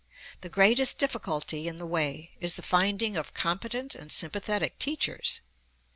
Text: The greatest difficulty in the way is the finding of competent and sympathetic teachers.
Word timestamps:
The 0.41 0.49
greatest 0.49 0.97
difficulty 0.97 1.67
in 1.67 1.77
the 1.77 1.85
way 1.85 2.31
is 2.39 2.55
the 2.55 2.63
finding 2.63 3.15
of 3.15 3.35
competent 3.35 3.93
and 3.93 4.11
sympathetic 4.11 4.79
teachers. 4.79 5.41